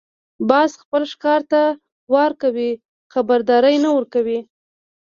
[0.49, 1.61] باز خپل ښکار ته
[2.13, 2.69] وار کوي،
[3.13, 4.39] خبرداری نه ورکوي